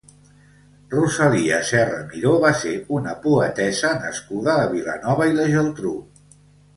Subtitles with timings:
[0.93, 5.93] Rosalia Serra Miró va ser una poetessa nascuda a Vilanova i la Geltrú.